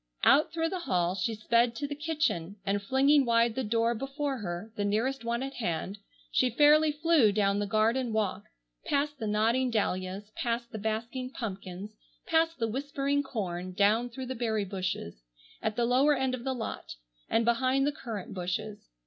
[0.23, 4.39] Out through the hall she sped to the kitchen, and flinging wide the door before
[4.39, 5.99] her, the nearest one at hand,
[6.31, 8.45] she fairly flew down the garden walk,
[8.83, 11.91] past the nodding dahlias, past the basking pumpkins,
[12.25, 15.21] past the whispering corn, down through the berry bushes,
[15.61, 16.95] at the lower end of the lot,
[17.29, 18.79] and behind the currant bushes.